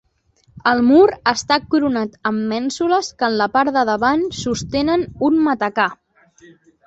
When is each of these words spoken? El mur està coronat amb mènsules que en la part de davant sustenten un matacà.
El 0.69 0.79
mur 0.85 1.03
està 1.31 1.57
coronat 1.73 2.15
amb 2.29 2.43
mènsules 2.53 3.11
que 3.19 3.29
en 3.31 3.37
la 3.41 3.47
part 3.57 3.75
de 3.77 3.83
davant 3.91 4.25
sustenten 4.41 5.03
un 5.31 5.37
matacà. 5.49 5.89